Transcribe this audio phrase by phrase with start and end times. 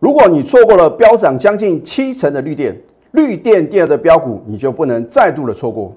[0.00, 5.92] 如果你错过了飙涨将近七成的绿电，绿电第二的标股，你就不能再度的错过。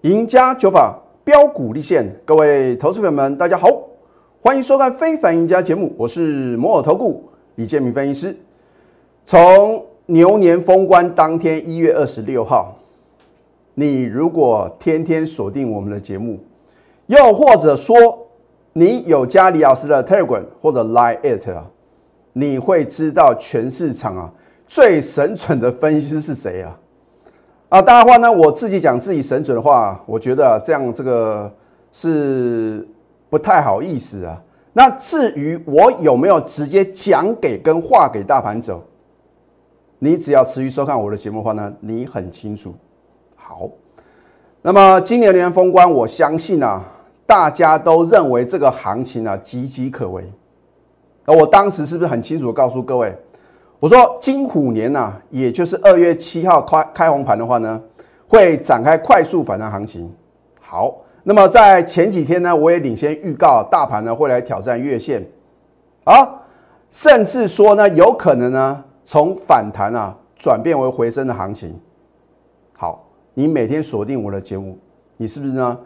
[0.00, 3.68] 赢家九法标股立现，各位投资朋友们，大家好，
[4.42, 8.36] 欢迎收看《非凡赢家》节目，我是摩尔投顾李建明分析师。
[9.24, 12.76] 从牛年封关当天，一月二十六号，
[13.74, 16.38] 你如果天天锁定我们的节目，
[17.06, 18.26] 又或者说
[18.72, 21.70] 你有加李老师的 Telegram 或者 Line It 啊，
[22.32, 24.32] 你会知道全市场啊
[24.66, 26.78] 最神准的分析师是谁啊？
[27.68, 31.52] 啊，当然话呢，我自己讲自己神准的话，我觉得这样这个
[31.90, 32.86] 是
[33.28, 34.40] 不太好意思啊。
[34.72, 38.82] 那至于我有没有直接讲给跟话给大盘走？
[39.98, 42.74] 你只要持续收看我的节目的话呢，你很清楚。
[43.46, 43.68] 好，
[44.62, 46.82] 那么今年年封关，我相信啊，
[47.26, 50.24] 大家都认为这个行情啊岌岌可危。
[51.26, 53.14] 而我当时是不是很清楚的告诉各位，
[53.78, 57.78] 我说金虎年呐，也就是二月七号开开红盘的话呢，
[58.26, 60.10] 会展开快速反弹行情。
[60.58, 65.22] 好，那么在前几天呢，我也领先预告大盘呢会来挑战月线，
[66.04, 66.26] 啊，
[66.90, 68.84] 甚至说呢，有可能呢。
[69.06, 71.78] 从反弹啊转变为回升的行情，
[73.34, 74.78] 你每天锁定我的节目，
[75.16, 75.78] 你是不是呢？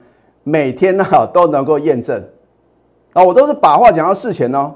[0.44, 2.22] 每天呢都能够验证
[3.12, 4.74] 啊，我都是把话讲到事前呢。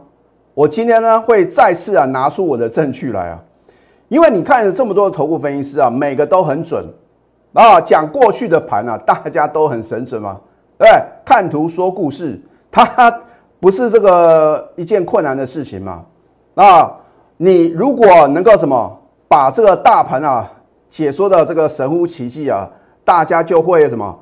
[0.54, 3.42] 我今天呢会再次啊拿出我的证据来啊，
[4.08, 6.84] 因为你看了这么多的头部分析师啊，每个都很准
[7.52, 10.40] 啊，讲过去的盘啊，大家都很神准嘛，
[10.76, 10.88] 对？
[11.24, 13.20] 看图说故事，它
[13.60, 16.04] 不是这个一件困难的事情嘛，
[16.54, 16.98] 啊。
[17.38, 20.48] 你如果能够什么把这个大盘啊
[20.92, 22.68] 解说的这个神乎其技啊，
[23.02, 24.14] 大家就会什么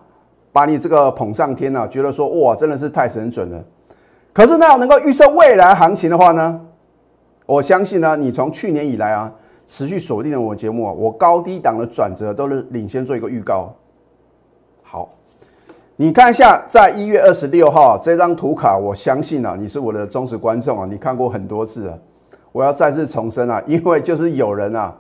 [0.52, 3.60] 把你这个捧上天了，觉得说哇真的是太神准了。
[4.32, 6.60] 可是那要能够预测未来行情的话呢，
[7.44, 9.32] 我相信呢，你从去年以来啊
[9.66, 13.74] 持续锁定了我节目啊，我高低档的转折都是领先做一个预告。
[14.84, 15.08] 好，
[15.96, 21.98] 你看一下在一月二十六号这张图卡，我相信啊你是我的忠实观众啊，你看过很多次了。
[22.52, 24.96] 我要再次重申啊，因为就是有人啊，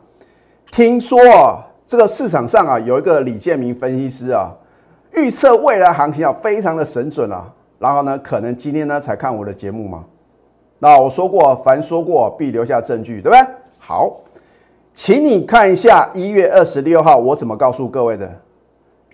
[0.70, 4.54] 听说啊，这个市场上啊有一个李建明分析师啊，
[5.14, 10.04] 预测未来行情啊非常的神准啊，然后呢，可能今天呢才看我的节目嘛。
[10.78, 13.40] 那我说过，凡说过必留下证据，对不对？
[13.78, 14.16] 好，
[14.94, 18.30] 请你看一下一月二十六号我怎么告诉各位的。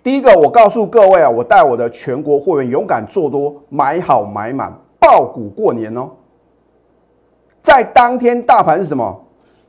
[0.03, 6.09] 第一个，我告诉各位啊，我带我的全国会员勇敢做多，买好买满，爆股过年哦。
[7.61, 9.23] 在当天，大盘是什么？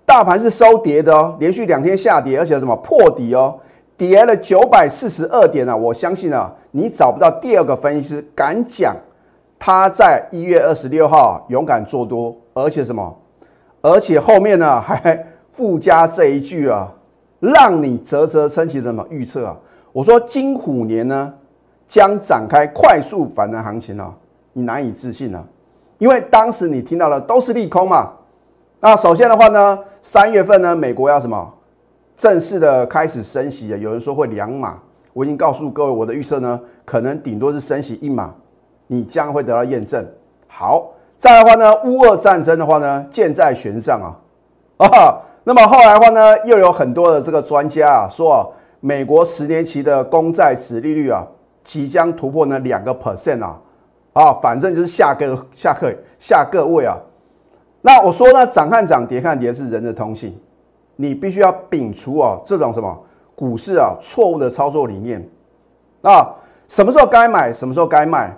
[0.09, 3.55] 大盘是收跌的哦，连续两天下跌，而且什么破底哦，
[3.95, 5.77] 跌了九百四十二点啊！
[5.77, 8.97] 我相信啊，你找不到第二个分析师敢讲
[9.59, 13.15] 他在一月二十六号勇敢做多，而且什么？
[13.83, 16.91] 而且后面呢 还附加这一句啊，
[17.39, 19.55] 让你啧啧称奇什么预测啊？
[19.93, 21.35] 我说金虎年呢
[21.87, 24.15] 将展开快速反弹行情啊，
[24.55, 25.45] 你难以置信啊！
[25.99, 28.11] 因为当时你听到的都是利空嘛，
[28.81, 29.79] 那首先的话呢，
[30.11, 31.53] 三月份呢，美国要什么
[32.17, 33.77] 正式的开始升息啊？
[33.77, 34.79] 有人说会两码，
[35.13, 38.35] 我已经告诉各位，我的预测呢，可能顶多是升息一码，
[38.87, 40.03] 你将会得到验证。
[40.47, 44.17] 好，再来的话呢，乌俄战争的话呢，箭在弦上啊
[44.87, 48.41] 啊，那么后来的话呢，又有很多的这个专家啊说啊，
[48.81, 51.23] 美国十年期的公债值利率啊，
[51.63, 53.61] 即将突破呢两个 percent 啊。
[54.15, 56.97] 啊，反正就是下个下课下各位啊。
[57.81, 60.35] 那我说呢，涨看涨，跌看跌是人的通性，
[60.97, 62.99] 你必须要摒除啊这种什么
[63.35, 65.27] 股市啊错误的操作理念
[66.03, 66.35] 啊。
[66.67, 68.37] 什么时候该买，什么时候该卖，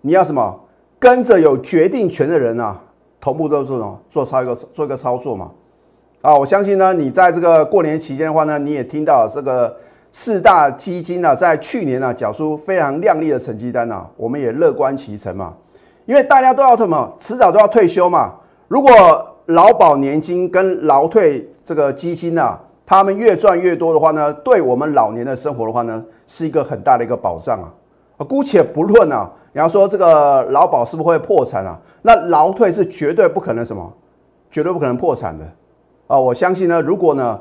[0.00, 0.60] 你要什么
[0.98, 2.80] 跟着有决定权的人啊，
[3.20, 5.50] 同步都是什么做操一个做一个操作嘛。
[6.20, 9.76] 啊，我相信呢，你在这个过年期间的话呢，你也听到这个。
[10.14, 15.54] 四大基金呢，在去年呢，缴出非常亮丽的成绩单呢，我们也乐观其成嘛。
[16.04, 18.34] 因为大家都要什么，迟早都要退休嘛。
[18.72, 18.90] 如果
[19.48, 27.68] 劳保年金跟劳退这个基金呢，他们越赚越多的话呢，对我们老年的生活的话呢，是一个很大的一个保障啊。
[28.24, 31.78] 姑且不论啊，你要说这个劳保是不是会破产啊？
[32.00, 33.92] 那劳退是绝对不可能什么，
[34.50, 35.44] 绝对不可能破产的
[36.06, 36.18] 啊。
[36.18, 37.38] 我相信呢，如果呢。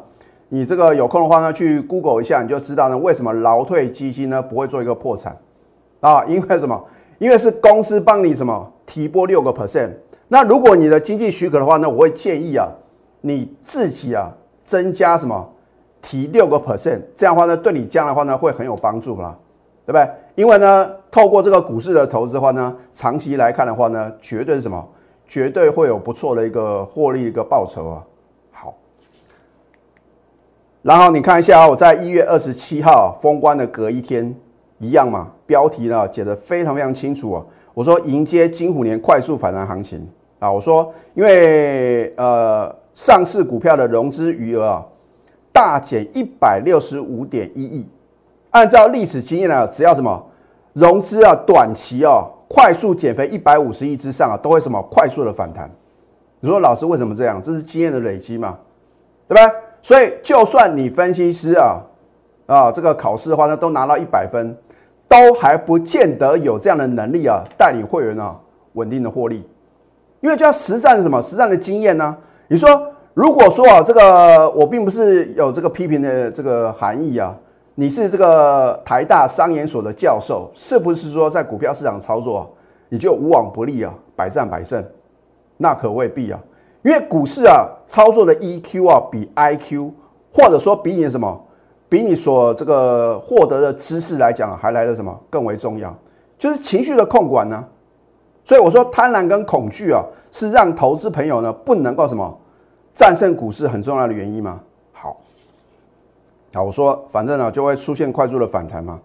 [0.53, 5.37] 你这个有空的话呢，去 Google 一下，你就知道呢，为什么劳退基金呢不会做一个破产
[6.01, 6.25] 啊？
[6.25, 6.83] 因为什么？
[7.19, 9.91] 因为是公司帮你什么提拨六个 percent。
[10.33, 12.65] 那如果你的经济许可的话呢，我会建议啊，
[13.19, 14.31] 你自己啊
[14.63, 15.53] 增加什么
[16.01, 19.37] 提六个 percent，这样的话呢，对你将来的话呢会很有帮助啦，
[19.85, 20.09] 对不对？
[20.35, 24.87] 因为呢，透过这个股市的投资的话呢，长期来看的话呢，绝对是什么？
[25.27, 28.03] 绝对会有不错的一个获利一个报酬啊。
[28.51, 28.73] 好，
[30.81, 34.33] 然后你看一下啊，我在一月二十七号封关的隔一天，
[34.79, 37.45] 一样嘛，标题呢写的非常非常清楚啊。
[37.73, 40.09] 我说迎接金虎年快速反弹行情
[40.41, 44.85] 啊，我说因为呃上市股票的融资余额啊
[45.51, 47.87] 大减一百六十五点一亿，
[48.49, 50.21] 按照历史经验呢，只要什么
[50.73, 52.27] 融资啊短期啊。
[52.53, 55.71] 快速减肥一百五十亿之上啊，都会什么快速的反弹？
[56.41, 57.41] 你说老师为什么这样？
[57.41, 58.59] 这是经验的累积嘛，
[59.25, 59.59] 对不对？
[59.81, 61.79] 所以就算你分析师啊
[62.47, 64.53] 啊这个考试的话呢，都拿到一百分，
[65.07, 68.37] 都还不见得有这样的能力啊，带领会员啊
[68.73, 69.47] 稳定的获利。
[70.21, 72.15] 因为就要实战什么实战的经验呢？
[72.47, 72.67] 你说
[73.13, 77.35] 如果说啊这个我并不是有这个批评的这个含义啊。
[77.73, 82.53] 你是这个台大商研所的教授，是不是说在股票市场操作
[82.89, 84.83] 你就无往不利啊，百战百胜？
[85.57, 86.39] 那可未必啊，
[86.83, 89.89] 因为股市啊，操作的 EQ 啊，比 IQ
[90.33, 91.41] 或者说比你什么，
[91.87, 95.95] 比你所这个获得的知识来讲，还来的什么更为重要？
[96.37, 97.65] 就是情绪的控管呢。
[98.43, 102.37] 所以我说，贪婪跟恐惧啊，是让投资朋友呢不能够什么
[102.93, 104.59] 战胜股市很重要的原因吗？
[104.91, 105.17] 好
[106.53, 108.99] 啊，我说反正呢就会出现快速的反弹嘛，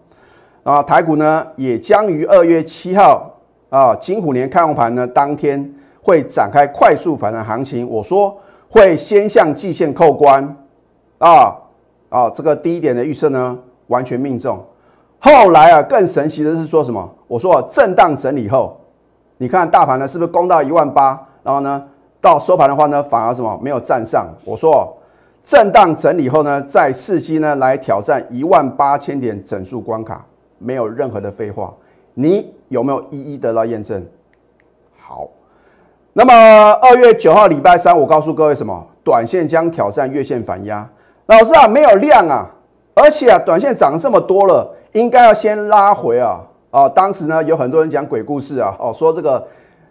[0.63, 3.31] 啊，台股呢也将于二月七号
[3.69, 7.87] 啊金虎年开红盘呢当天会展开快速反弹行情。
[7.87, 8.35] 我说
[8.69, 10.43] 会先向季线扣关，
[11.19, 11.55] 啊
[12.09, 13.57] 啊，这个低点的预测呢
[13.87, 14.61] 完全命中。
[15.19, 17.09] 后来啊更神奇的是说什么？
[17.27, 18.79] 我说震荡整理后，
[19.37, 21.19] 你看大盘呢是不是攻到一万八？
[21.43, 21.83] 然后呢
[22.21, 24.27] 到收盘的话呢反而什么没有站上？
[24.45, 24.93] 我说。
[25.43, 30.25] 震荡整理后呢，再伺机呢来挑战一万八千点整数关卡，
[30.57, 31.73] 没有任何的废话。
[32.15, 34.05] 你有没有一一得到验证？
[34.99, 35.25] 好，
[36.11, 36.33] 那么
[36.81, 38.85] 二月九号礼拜三，我告诉各位什么？
[39.05, 40.85] 短线将挑战月线反压。
[41.27, 42.49] 老师啊，没有量啊，
[42.93, 46.41] 而且啊，短线涨这么多了，应该要先拉回啊。
[46.77, 49.45] 哦，当时呢有很多人讲鬼故事啊，哦，说这个。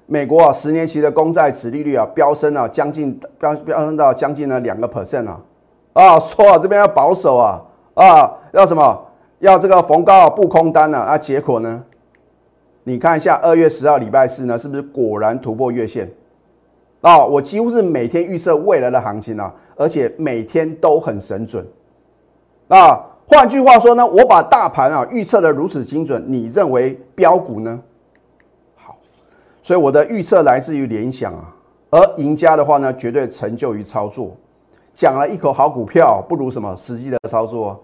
[0.08, 5.40] 美国啊，十年期的公债殖利率啊，飙升啊，将近飙飙升到将近呢两个 percent 啊，
[5.94, 7.60] 啊，说啊这边要保守啊，
[7.94, 9.04] 啊，要什么？
[9.40, 10.96] 要这个逢高啊不空单呢？
[10.96, 11.82] 啊，结果呢？
[12.84, 16.08] 你看一下二月十号礼拜四呢，是不是果然突破月线？
[17.00, 21.66] 啊，我几乎是每天预测未来的行情啊，而且每天都很神准。
[22.68, 27.80] 啊，换句话说呢，我把大盘啊预测的如此精准，你认为标股呢？
[28.76, 28.96] 好
[29.62, 31.52] 所以我的预测来自于联想啊，
[31.90, 34.36] 而赢家的话呢，绝对成就于操作。
[34.94, 37.82] 讲了一口好股票，不如什么实际的操作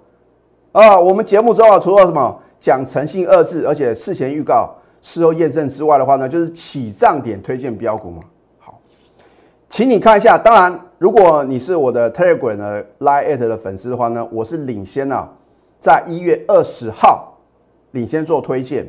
[0.70, 0.98] 啊？
[0.98, 4.72] 我们节目中啊，除了什么讲诚信二字，而且事前预告、
[5.02, 8.22] 事后验证之外的话呢，就是起涨点推荐标股嘛。
[9.72, 10.36] 请你看一下。
[10.36, 15.26] 当然，如果你是我的 Telegram 的 Line 的粉丝的话呢，我是领先啊，
[15.80, 17.38] 在一月二十号
[17.92, 18.86] 领先做推荐。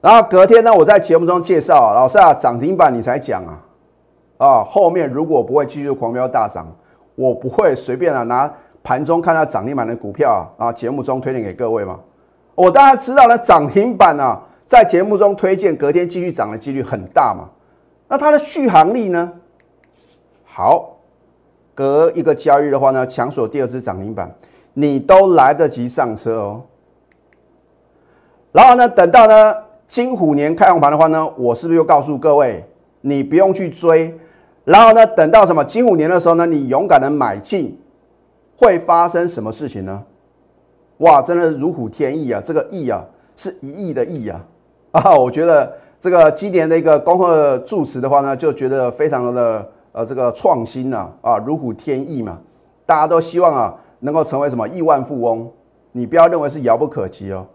[0.00, 3.60] 然后隔天呢，我在节目中介绍，老师啊，涨停板你才讲啊，
[4.38, 6.72] 啊，后面如果不会继续狂飙大涨，
[7.16, 8.48] 我不会随便啊拿
[8.84, 11.98] 盘中看到涨停板的股票啊，然后节目中推荐给各位嘛。
[12.54, 17.48] 我当然知道了，涨停板啊，在节目中推荐，隔天继续涨的几率很大嘛。
[18.06, 19.32] 那它的续航力呢？
[20.54, 20.98] 好，
[21.74, 24.30] 隔一个交易的话呢，抢锁第二支涨停板，
[24.74, 26.62] 你都来得及上车哦。
[28.52, 29.54] 然后呢，等到呢。
[29.84, 32.64] 金虎年开红盘的话呢，我是不是又告诉各位，
[33.02, 34.18] 你不用去追，
[34.64, 37.78] 然后呢，等到什么金虎年的时候呢，你勇敢的买进，
[38.56, 40.02] 会发生什么事情呢？
[40.98, 42.40] 哇，真的如虎添翼啊！
[42.42, 43.04] 这个翼啊，
[43.36, 44.42] 是一亿的亿啊！
[44.92, 52.38] 啊，我觉得这个今年的一个恭贺祝词的话呢，就觉得非常的呃这个创新呐啊，如虎添翼嘛，
[52.84, 55.50] 大家都希望啊能够成为什么亿万富翁，
[55.92, 57.46] 你不要认为是遥不可及哦。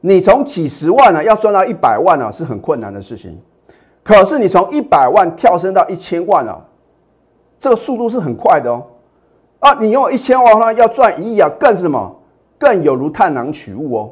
[0.00, 3.40] 你从几十万呢，要赚到一百万呢，是很困难的事情。
[4.04, 6.60] 可是你从一百万跳升到一千万啊，
[7.58, 8.82] 这个速度是很快的哦。
[9.60, 12.16] 啊，你用一千万呢，要赚一亿啊，更是什么？
[12.58, 14.10] 更有如探囊取物哦。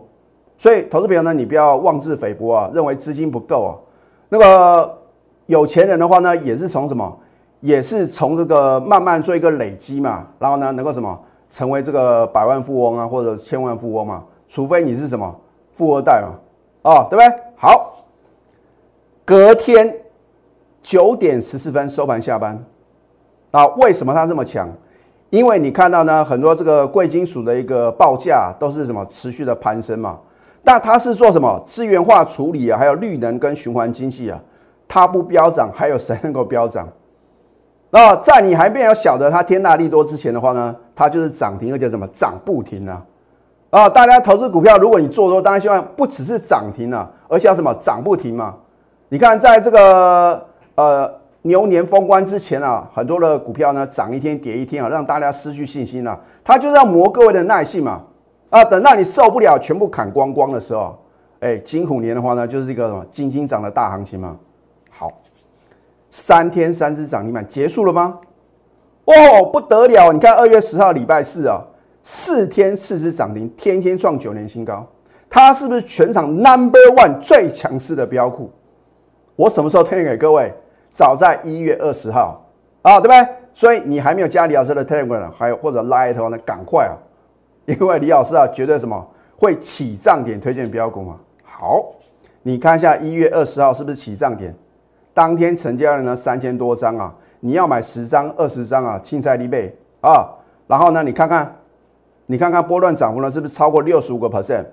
[0.58, 3.72] 所以，投资朋友呢，你不要妄自菲薄啊，认为资金不够啊。
[4.28, 4.98] 那个
[5.46, 7.16] 有钱人的话呢，也是从什么？
[7.60, 11.18] 也是从这个慢慢做一个累积嘛，然后呢，能够什么？
[11.48, 14.24] 成为这个百万富翁啊，或者千万富翁嘛。
[14.48, 15.34] 除非你是什么？
[15.72, 16.34] 富二代嘛，
[16.82, 17.42] 哦，对不对？
[17.56, 18.04] 好，
[19.24, 19.94] 隔天
[20.82, 22.64] 九点十四分收盘下班，
[23.50, 24.68] 啊，为什么它这么强？
[25.30, 30.18] 因为你看到呢，很多这个贵金属的一个报价都是什么持续的攀升嘛。
[30.64, 34.40] 但它是做什么资源化处理啊，还有绿能跟循环经济啊，
[34.88, 36.88] 它不飙涨，还有谁能够飙涨？
[37.90, 43.02] 那在你还没有晓得它天大利多之前的话呢，它就是涨停，而且什么涨不停啊！
[43.70, 48.54] 啊，大家投资股票，如果你做多，当然希望不只是涨停啊，而且要什么涨不停嘛。
[49.08, 51.10] 你看，在这个呃
[51.42, 56.18] 牛年封关之前啊，很多的股票呢涨一天跌一天啊，让大家失去信心啊。
[56.44, 58.02] 它就是要磨各位的耐性嘛。
[58.50, 60.98] 啊，等到你受不了，全部砍光光的时候，
[61.40, 64.36] 哎，金虎年的话呢，就是一个什么金金涨的大行情嘛。
[66.16, 68.18] 三天三只涨停板结束了吗？
[69.04, 70.10] 哦，不得了！
[70.14, 71.62] 你看二月十号礼拜四啊，
[72.02, 74.86] 四天四只涨停，天天创九年新高。
[75.28, 78.50] 它是不是全场 number one 最强势的标股？
[79.36, 80.50] 我什么时候推荐给各位？
[80.90, 82.42] 早在一月二十号
[82.80, 83.34] 啊，对不对？
[83.52, 86.96] 所以你还没有加李老师的 Telegram，还有或者 Line 的呢，赶快啊！
[87.66, 89.06] 因为李老师啊，绝对什么
[89.36, 91.20] 会起涨点推荐标股嘛。
[91.42, 91.84] 好，
[92.42, 94.56] 你看一下一月二十号是不是起涨点？
[95.16, 100.28] 当天成交了呢三千多张啊，你要买十张、二十张啊，青菜利贝啊。
[100.66, 101.56] 然后呢，你看看，
[102.26, 104.66] 你看看波段涨幅呢是不是超过六十五个 percent？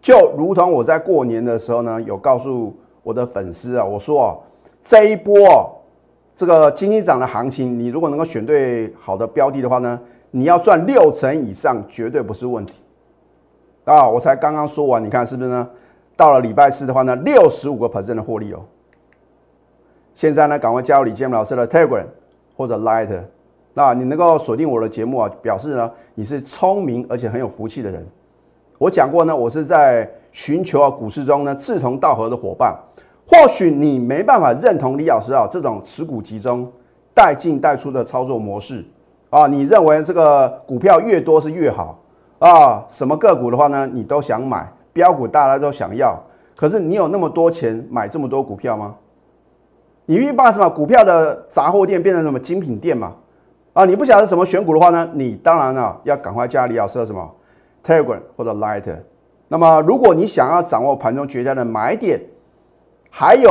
[0.00, 2.74] 就如同我在过年的时候呢，有告诉。
[3.04, 4.36] 我的粉丝啊，我说哦，
[4.84, 5.34] 这一波
[6.36, 9.98] 这个经济涨的行情，你如果能够选对好的标的的话呢，
[10.30, 12.74] 你要赚六成以上绝对不是问题
[13.86, 14.06] 啊！
[14.06, 15.66] 我才刚刚说完，你看是不是呢？
[16.16, 18.60] 到了礼拜四的话呢，六十五个 percent 的获利哦。
[20.18, 22.04] 现在呢，赶快加入李建老师的 Telegram
[22.56, 23.08] 或者 Light，
[23.74, 28.04] 那你能够锁定我的节目啊，表示呢你是聪明而且很有福气的人。
[28.78, 32.76] 我讲过呢，我是在寻求啊股市中呢志同道合的伙伴。
[33.28, 36.68] 或许你没办法认同李老师啊这种持股集中、
[37.14, 38.84] 带进带出的操作模式
[39.30, 41.96] 啊，你认为这个股票越多是越好
[42.40, 42.84] 啊？
[42.88, 46.20] 什么个股的话呢，你都想买标股，大家都想要。
[46.56, 48.96] 可是你有那么多钱买这么多股票吗？
[50.10, 53.14] 你愿意把什么股票的杂货店变成什么精品店吗？
[53.74, 57.30] 啊，你不晓得怎么选股的话呢，你当然啊要赶快加李老师什么
[57.84, 58.90] Telegram 或者 Light。
[59.48, 62.18] 那么如果你想要掌握盘中绝佳的买点，
[63.10, 63.50] 还有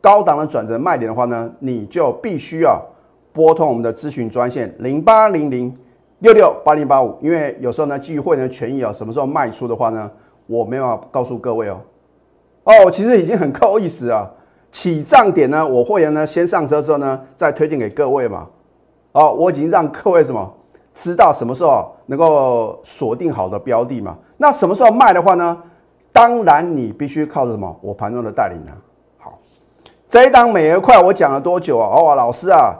[0.00, 2.82] 高档的转折卖点的话呢，你就必须要
[3.32, 5.72] 拨通我们的咨询专线零八零零
[6.18, 10.10] 六六八零八五，因为有时候呢基于会员权益啊，什么时候卖出的话呢，
[10.48, 11.80] 我没办法告诉各位哦。
[12.64, 14.28] 哦，其实已经很够意思啊。
[14.72, 18.48] 起涨点呢，我会员呢先上车之后呢，再推荐给各位嘛。
[19.12, 20.52] 哦，我已经让各位什么
[20.94, 24.16] 知道什么时候能够锁定好的标的嘛。
[24.38, 25.62] 那什么时候卖的话呢？
[26.10, 27.78] 当然你必须靠着什么？
[27.80, 28.72] 我盘中的带领啊。
[30.08, 31.88] 这一档美而快，我讲了多久啊？
[31.88, 32.74] 哦，老师啊，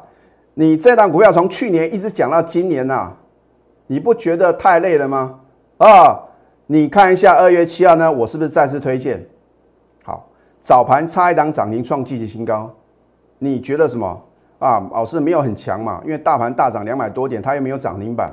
[0.55, 3.11] 你这档股票从去年一直讲到今年呐，
[3.87, 5.41] 你不觉得太累了吗？
[5.79, 6.21] 啊，
[6.67, 9.27] 你看一下二月七号呢，我是不是再次推荐？
[10.63, 12.71] 早盘差一档涨停创季节新高，
[13.39, 14.23] 你觉得什么
[14.61, 14.89] 啊？
[14.93, 18.33] 老师没有很强嘛，因为大盘大涨两百多点，它又没有涨停板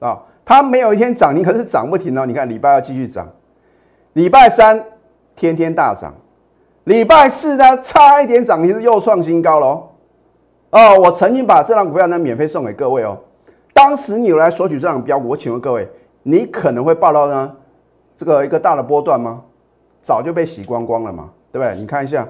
[0.00, 2.26] 啊，它没有一天涨停，可是涨不停哦。
[2.26, 3.28] 你看礼拜二继续涨，
[4.14, 4.84] 礼拜三
[5.36, 6.12] 天天大涨。
[6.84, 9.88] 礼拜四呢，差一点涨停又创新高喽！
[10.70, 13.16] 哦，我曾经把这张股票呢免费送给各位哦。
[13.72, 15.88] 当时你有来索取这张标股，我请问各位，
[16.24, 17.54] 你可能会报到呢
[18.16, 19.44] 这个一个大的波段吗？
[20.02, 21.76] 早就被洗光光了嘛，对不对？
[21.76, 22.26] 你看一下，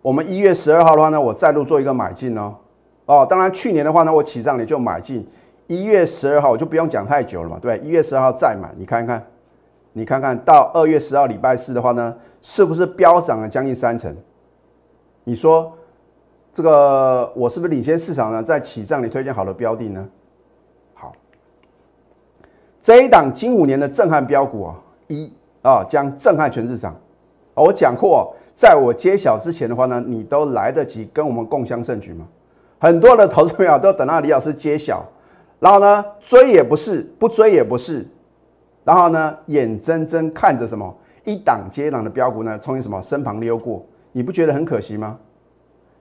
[0.00, 2.54] 我们一月十二号的话呢，我再度做一个买进哦。
[3.04, 5.28] 哦，当然去年的话呢，我起涨你就买进。
[5.66, 7.76] 一月十二号我就不用讲太久了嘛，对？
[7.78, 9.26] 一月十二号再买，你看一看。
[9.94, 14.16] 你看看到二月十号礼拜四的话呢，是不是飙涨了将近三成？
[15.24, 15.70] 你说
[16.54, 18.42] 这个我是不是领先市场呢？
[18.42, 20.08] 在起涨你推荐好的标的呢？
[20.94, 21.12] 好，
[22.80, 26.96] 这一档金五年的震撼标股啊，一啊将震撼全市场。
[27.54, 32.26] 我讲过，在我揭晓之前的话呢，你都来得及跟我们共襄盛举吗？
[32.78, 35.04] 很多的投资朋友都等到李老师揭晓，
[35.60, 38.06] 然后呢追也不是，不追也不是。
[38.84, 40.92] 然后呢，眼睁睁看着什么
[41.24, 45.16] 一档接一档的标股呢，从你什么身旁溜过，你不觉得很可惜吗？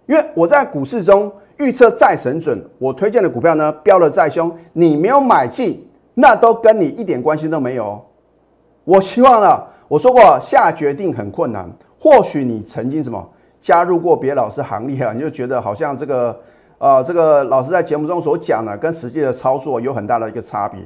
[0.08, 8.04] 因为我在股市中预测再神准，我推荐的股票呢，标的再凶，你没有买进，那都跟你一点关系都没有。
[8.84, 13.30] 我希望呢，我说过下决定很困难，或许你曾经什么
[13.62, 16.36] 加入过别老师行列啊，你就觉得好像这个
[16.80, 20.80] 啊，这个老师在节目中所讲的，跟实际的操作有很大的一个差别。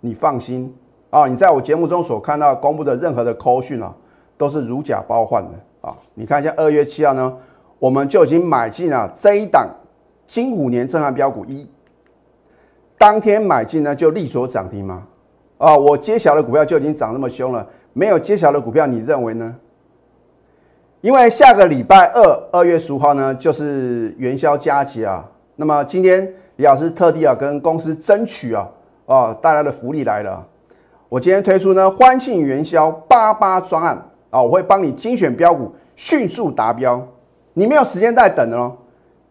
[0.00, 0.74] 你放心。
[1.10, 3.92] 啊，你在我节目中所看到公布的任何的扣讯啊，
[4.36, 5.92] 都是如假包换的啊！
[6.14, 7.36] 你看一下二月七号呢，
[7.80, 9.68] 我们就已经买进了这一档
[10.24, 11.68] 金五年震撼标股一，
[12.96, 15.04] 当天买进呢就利索涨停吗？
[15.58, 19.56] 啊，我揭晓的股票就已经涨那么凶了，没有揭晓的股票，你认为呢？
[21.02, 25.26] 因为下个礼拜二，二月十五号呢，就是元宵佳节啊。
[25.56, 28.68] 那么今天李老师特地啊跟公司争取啊，
[29.06, 30.46] 啊带来的福利来了。
[31.08, 33.96] 我今天推出呢欢庆元宵八八专案
[34.28, 37.02] 啊，我会帮你精选标股，迅速达标。
[37.54, 38.76] 你没有时间再等了，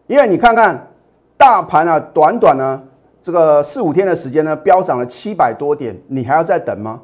[0.08, 0.88] 因为你看看
[1.36, 2.82] 大盘啊，短短呢
[3.22, 7.00] 这个四五天的时间呢，飙涨了七百多点，你还要再等吗？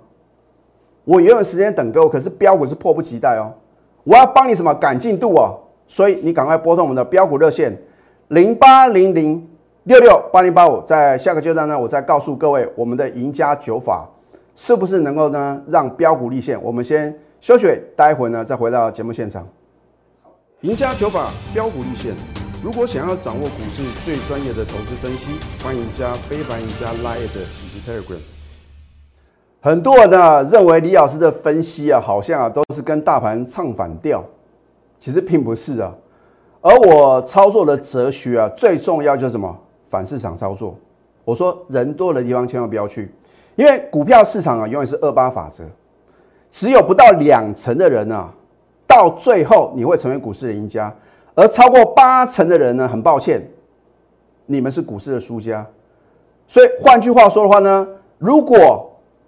[1.05, 3.55] 我也有时间等各位，可是标股是迫不及待哦。
[4.07, 5.59] 我要帮你什么赶进度哦，
[5.89, 7.77] 所以你赶快拨通我们的标股热线
[8.29, 9.45] 零八零零
[9.83, 14.09] 六六八零八五，在下个阶段呢，我再告诉各位我们的赢家九法
[14.55, 16.57] 是不是能够呢让标股立现。
[16.63, 19.45] 我们先休息，待会呢再回到节目现场。
[20.61, 22.15] 赢家九法标股立现，
[22.63, 25.33] 如果想要掌握股市最专业的投资分析，
[25.65, 28.21] 欢迎加非凡、赢家 Line 以及 Telegram。
[29.67, 34.23] 很多人呢认为李老师的分析啊，好像啊都是跟大盘唱反调，
[35.01, 35.93] 其实并不是啊。
[36.61, 39.59] 而我操作的哲学啊，最重要就是什么？
[39.91, 40.77] 反市场操作。
[41.25, 43.13] 我说人多的地方千万不要去，
[43.57, 45.65] 因为股票市场啊永远是二八法则，
[46.49, 48.33] 只有不到两成的人啊，
[48.87, 50.95] 到最后你会成为股市的赢家，
[51.35, 53.45] 而超过八成的人呢，很抱歉，
[54.47, 55.67] 你们是股市的输家。
[56.47, 58.86] 所以换句话说的话呢，如果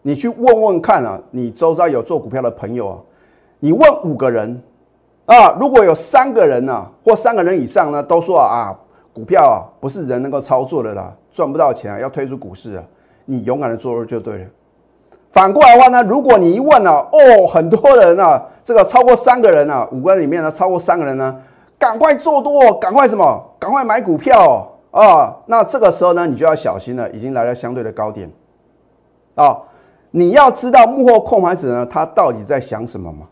[0.09, 2.97] 你去问问看啊，你周遭有做股票的朋友啊，
[3.59, 4.59] 你问五个人
[5.27, 8.75] 啊，如果有三个人呢，或三个人以上呢，都说啊，
[9.13, 12.83] 股票啊不是人能够操作的啦，赚不到钱啊，要退出股市啊，
[13.27, 14.45] 你勇敢的做就对了。
[15.31, 21.39] 反过来的话呢，如果你一问呢，哦，很多人啊，这个超过三个人啊，五个人里面呢，超过三个人呢，
[21.79, 28.33] 赶快做多，赶快什么，赶快买股票啊，那这个时候呢，你就要小心了，已经来到相对的高点
[29.35, 29.55] 啊。
[30.11, 33.27] 你要知道幕后控盘者呢，他到底在想什么吗？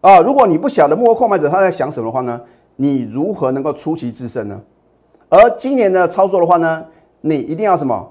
[0.00, 2.40] 啊，如果你不晓得幕后控盘者他在想什么的话呢，
[2.76, 4.60] 你如何能够出奇制胜呢？
[5.28, 6.84] 而今年的操作的话呢，
[7.20, 8.10] 你一定要什么？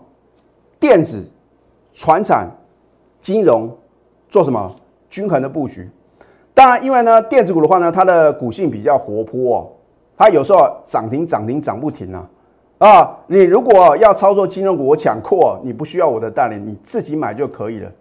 [0.79, 1.25] 电子、
[1.93, 2.49] 船产、
[3.21, 3.75] 金融
[4.29, 4.75] 做什么
[5.09, 5.89] 均衡的布局？
[6.53, 9.67] 当然，因为呢，电子股的话呢，它的股性比较活泼哦，
[10.15, 12.27] 它有时候涨停涨停涨不停啊。
[12.77, 17.91] 啊，你如果要操作金融股，我讲过，你不需要我的带领，你自己买就可以了。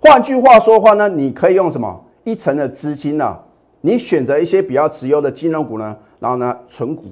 [0.00, 3.38] 换句话说的话呢，你可以用什么一层的资金呢？
[3.80, 7.04] 你选择一些比较持优的金融股呢，然后呢存股，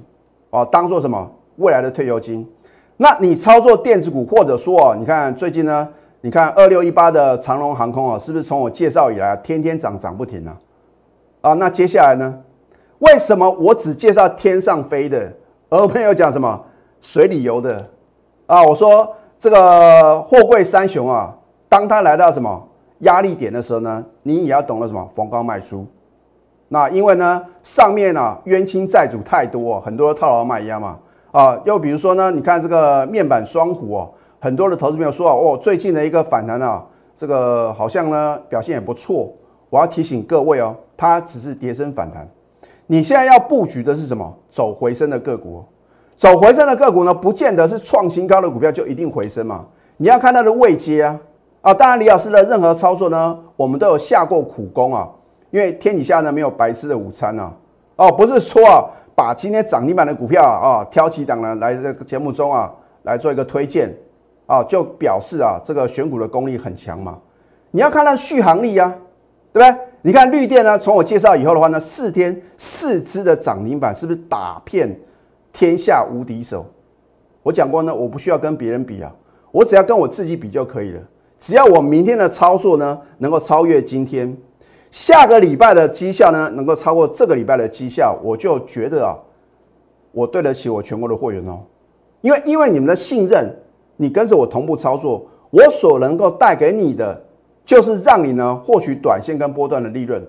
[0.51, 2.47] 哦，当做什么未来的退休金。
[2.97, 5.89] 那你操作电子股，或者说，你看最近呢，
[6.21, 10.55] 你看二六一八的长龙航空啊，是不是从我介绍以来天天涨涨不停呢？
[11.41, 12.37] 啊，那接下来呢，
[12.99, 15.33] 为什么我只介绍天上飞的，
[15.69, 16.63] 而没有讲什么？
[17.01, 17.89] 水里游的
[18.45, 21.35] 啊，我说这个货柜三雄啊，
[21.69, 22.67] 当它来到什么
[22.99, 25.85] 压力点的时候呢，你也要懂得什么逢高卖出。
[26.69, 30.99] 那因为呢，上面呢冤亲债主太多，很多套牢卖压嘛
[31.31, 31.57] 啊。
[31.65, 39.31] 又比如说呢，你看这个面板双虎哦，很多的投资朋友说哦，最近的一个反弹啊，这个好像呢表现也不错。
[39.69, 42.27] 我要提醒各位哦，它只是跌升反弹，
[42.85, 44.33] 你现在要布局的是什么？
[44.49, 45.63] 走回升的个股。
[46.17, 49.65] 走回升的个股呢，不见得是创新高的股票就一定回升嘛。
[49.97, 51.19] 你要看它的位阶啊
[51.61, 51.73] 啊！
[51.73, 55.07] 当然，李老师的任何操作呢，我们都有下过苦功啊。
[55.51, 57.53] 因为天底下呢没有白吃的午餐啊
[57.95, 58.83] 哦，不是说啊
[59.15, 62.71] 把今天涨停板的股票啊挑几档呢来这个节目中啊
[63.03, 63.95] 来做一个推荐
[64.45, 67.17] 啊，就表示啊这个选股的功力很强嘛。
[67.71, 68.93] 你要看它续航力呀，
[69.53, 69.81] 对不对？
[70.01, 74.99] 你看绿电呢，从我介绍以后的话呢，四天四只的涨停板是不是打遍？
[75.57, 76.63] 天下无敌手，
[77.41, 79.11] 我讲过呢，我不需要跟别人比啊，
[79.51, 81.01] 我只要跟我自己比就可以了。
[81.39, 84.37] 只要我明天的操作呢能够超越今天，
[84.91, 89.17] 下个礼拜的绩效呢能够超过这个礼拜的绩效，我就觉得啊，
[90.11, 91.63] 我对得起我全国的会员哦。
[92.21, 93.51] 因为因为你们的信任，
[93.95, 97.19] 你跟着我同步操作，我所能够带给你的，
[97.65, 100.23] 就是让你呢获取短线跟波段的利润，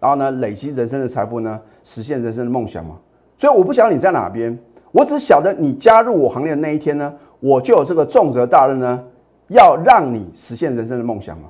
[0.00, 2.98] 然后呢累积人生的财富呢，实现人生的梦想嘛。
[3.36, 4.58] 所以我不晓得你在哪边，
[4.92, 9.04] 我只晓得你加入我行列的那一天呢，我就有这个重责大任呢，
[9.48, 11.48] 要让你实现人生的梦想嘛。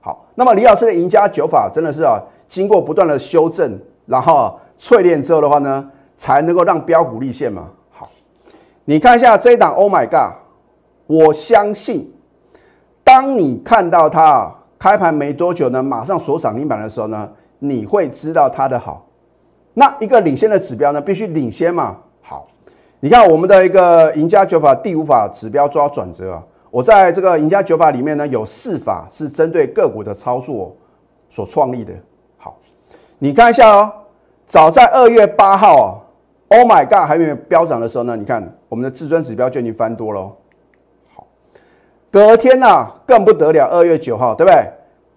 [0.00, 7.68] 好，那么李老师的赢家九法真的是啊，经过不断的修正，然后淬炼之后的话呢，才能够让标股立现嘛。
[7.90, 8.10] 好，
[8.84, 10.38] 你看一下这一档，Oh my God！
[11.06, 12.10] 我相信，
[13.04, 19.06] 当你看到它开盘没多久呢，马上锁涨停板的时候呢，你会知道它的好。
[19.74, 21.96] 那一个领先的指标呢，必须领先嘛。
[22.20, 22.46] 好，
[23.00, 30.76] 你看我们的一个赢家九法第五法指标抓转折啊，我在这个赢家九法里面呢，有四法是针对个股的操作
[31.30, 31.92] 所创立的。
[32.36, 32.58] 好，
[33.18, 33.92] 你看一下哦，
[34.46, 35.86] 早在二月八号啊
[36.48, 40.30] ，Oh my God，还没有飙涨的时候呢，你看我们的至尊指标就已经翻多了。
[41.14, 41.26] 好，
[42.10, 44.68] 隔天呢更不得了，二月九号，对不对？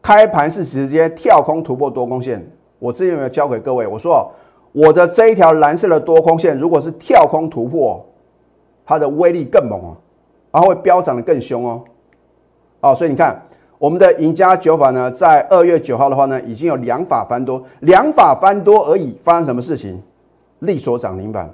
[0.01, 2.47] 开盘是直接跳空突破多空线。
[2.77, 3.87] 我之前有没有教给各位？
[3.87, 4.31] 我说
[4.75, 8.05] 我的这一条蓝色的多空线，如果是跳空突破，
[8.85, 9.95] 它的威力更猛啊，
[10.51, 11.81] 然后会飙涨的更凶哦。
[12.81, 13.41] 哦，所以你看
[13.77, 19.17] 我们的赢家九法呢，在二月九号的话呢，已经有两法翻多，两法翻多而已。
[19.23, 20.01] 发生什么事情？
[20.59, 21.49] 力所涨停板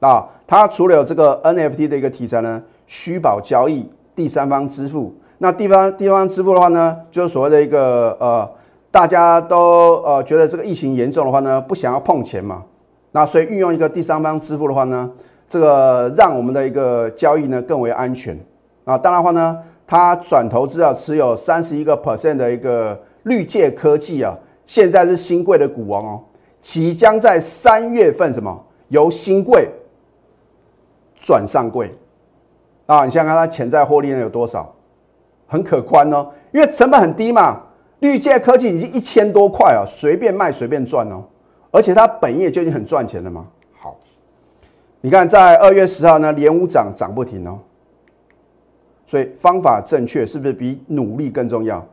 [0.00, 0.28] 啊！
[0.46, 5.14] 它除了有这个 NFT 的一个题材呢，虚宝交易、第三方支付。
[5.38, 8.50] 那地方地方支付的话呢，就是所谓的一个呃，
[8.98, 12.64] 大家都呃觉得这个疫情严重的话呢，不想要碰钱嘛，
[13.12, 15.08] 那所以运用一个第三方支付的话呢，
[15.48, 18.36] 这个让我们的一个交易呢更为安全
[18.82, 18.98] 啊。
[18.98, 19.56] 当然话呢，
[19.86, 26.20] 它转投资啊，持有三十一个 percent 的一个绿界科技啊，现在是新贵的股王哦，
[26.60, 29.68] 即将在三月份什么由新贵
[31.20, 31.96] 转上柜
[32.86, 33.04] 啊？
[33.04, 34.74] 你想想看它潜在获利呢有多少？
[35.46, 37.60] 很可观哦，因为成本很低嘛。
[38.00, 41.24] 绿界科技已经一千多块啊，随便卖随便赚哦。
[41.70, 43.46] 而且它本业就已经很赚钱了嘛。
[43.76, 43.96] 好，
[45.00, 47.58] 你看在二月十号呢，连五涨涨不停哦。
[49.06, 51.84] 所以方法正确是不是比努力更重要？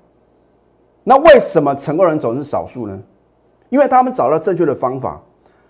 [1.04, 3.00] 那为什么成功人总是少数呢？
[3.70, 5.22] 因为他们找到正确的方法。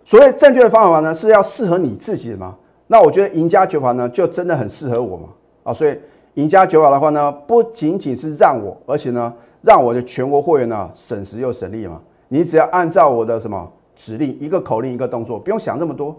[0.04, 2.56] 所谓正确的方法呢，是要适合你自己的嘛。
[2.88, 5.30] 那我觉得赢家九法呢，就真的很适合我嘛。
[5.64, 5.98] 啊，所以。
[6.36, 9.34] 赢家九法的话呢，不仅仅是让我，而且呢，
[9.66, 12.00] 让我的全国会员呢省时又省力嘛。
[12.28, 16.16] 你只要按照我的什么指令，一个口令一个动作，不用想那么多。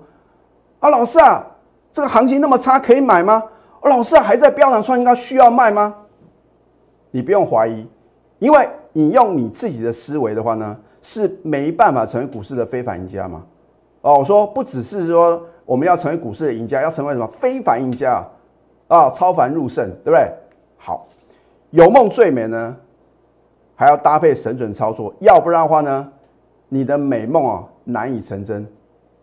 [0.80, 1.44] 啊，老师啊，
[1.92, 3.42] 这个行情那么差，可以买吗？
[3.82, 5.94] 老师啊，还在飙涨创新高，需要卖吗？
[7.12, 7.87] 你不用怀疑，
[8.40, 13.44] 因为你用你自己的思维的话呢，是没办法成为股市的非凡赢家嘛。
[14.00, 18.26] 哦，我说不只是说我们要成为股市的赢家，要成为什么非凡赢家？
[18.88, 20.32] 啊，超凡入圣，对不对？
[20.76, 21.06] 好，
[21.70, 22.76] 有梦最美呢，
[23.76, 26.08] 还要搭配神准操作，要不然的话呢，
[26.70, 28.66] 你的美梦啊难以成真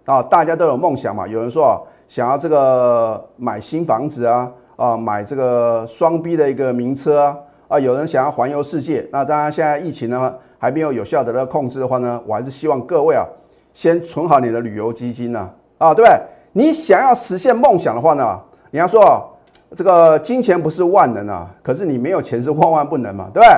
[0.06, 0.22] 啊。
[0.22, 7.38] 大家都有梦想嘛，有人说啊，想要这个买新房子啊，啊，买这个双 B 的一个名车啊，
[7.68, 9.06] 啊，有人想要环游世界。
[9.12, 13.26] 那当然，现在疫情呢还没有有效的控制的话呢，我还是希望各位啊，
[13.74, 16.22] 先存好你的旅游基金呢，啊，对不对？
[16.54, 18.40] 你想要实现梦想的话呢，
[18.70, 19.30] 你要说。
[19.76, 23.58] 这个金钱不是万能啊，可是你没有钱是万万不能嘛，对不对？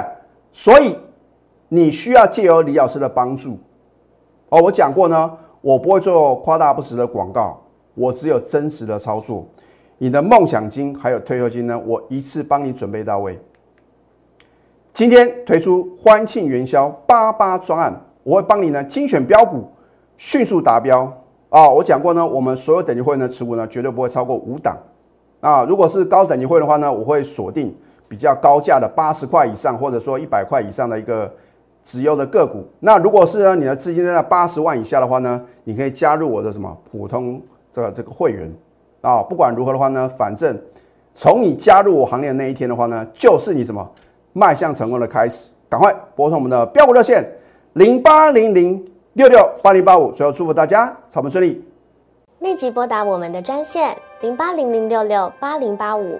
[0.56, 0.98] 所以
[1.68, 3.60] 你需要借由李老师的帮助
[4.48, 4.62] 哦。
[4.62, 7.62] 我讲过呢，我不会做夸大不实的广告，
[7.94, 9.46] 我只有真实的操作。
[9.98, 13.38] 你的梦想金还有退休金呢，我一次帮你准备到位。
[14.94, 19.68] 今天推出欢庆元宵八八专案，我会帮你呢精选标股，
[20.16, 21.02] 迅速达标
[21.50, 21.70] 啊！
[21.70, 24.78] 我讲过呢，我们所有等级会员的持股呢，绝对不会超过五档。
[25.42, 27.76] 啊，如果是高等级会员的话呢，我会锁定
[28.08, 31.32] 比较高价的八十块以上，或者说一百块以上的一个
[31.84, 32.64] 直优的个股。
[32.80, 37.42] 那如果是呢，你的资金在八十万以下的话呢，你可以加入我的什么普通
[37.74, 38.52] 的这个会员
[39.02, 39.24] 啊。
[39.24, 40.58] 不管如何的话呢，反正
[41.14, 43.90] 从你加入我行列那一天的话呢，就是你什么
[44.34, 45.50] 迈向成功的开始。
[45.68, 47.28] 赶快拨通我们的标股热线
[47.74, 51.64] 零八零零六六八零八五，最后祝福大家操盘顺利。
[52.40, 53.98] 立即拨打我们的专线。
[54.22, 56.20] 零八零零六六八零八五，